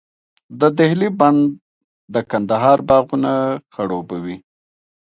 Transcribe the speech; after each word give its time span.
د 0.59 0.61
دهلې 0.77 1.09
بند 1.19 1.41
د 2.13 2.15
کندهار 2.31 2.79
باغونه 2.89 3.31
خړوبوي. 3.73 4.37